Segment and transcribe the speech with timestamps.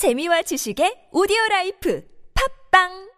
[0.00, 2.00] 재미와 지식의 오디오 라이프.
[2.32, 3.09] 팝빵!